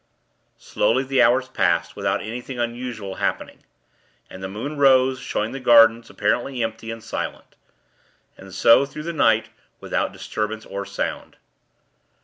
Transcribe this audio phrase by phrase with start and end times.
[0.57, 3.61] Slowly, the hours passed; without anything unusual happening.
[4.31, 7.55] And the moon rose, showing the gardens, apparently empty, and silent.
[8.35, 11.37] And so, through the night, without disturbance or sound.